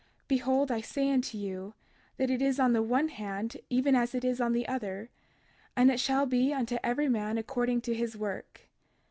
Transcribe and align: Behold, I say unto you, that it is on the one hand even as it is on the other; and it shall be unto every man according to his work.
Behold, 0.27 0.71
I 0.71 0.81
say 0.81 1.11
unto 1.11 1.37
you, 1.37 1.75
that 2.17 2.31
it 2.31 2.41
is 2.41 2.59
on 2.59 2.73
the 2.73 2.81
one 2.81 3.09
hand 3.09 3.57
even 3.69 3.93
as 3.95 4.15
it 4.15 4.25
is 4.25 4.41
on 4.41 4.51
the 4.51 4.67
other; 4.67 5.11
and 5.75 5.91
it 5.91 5.99
shall 5.99 6.25
be 6.25 6.51
unto 6.51 6.77
every 6.83 7.07
man 7.07 7.37
according 7.37 7.81
to 7.81 7.93
his 7.93 8.17
work. 8.17 8.61